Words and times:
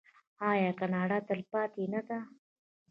آیا 0.49 0.71
کاناډا 0.79 1.17
تلپاتې 1.27 1.83
نه 1.93 2.01
ده؟ 2.07 2.19